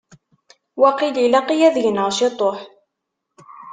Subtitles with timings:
[0.81, 2.59] Waqil ilaq-iyi ad gneɣ ciṭuḥ.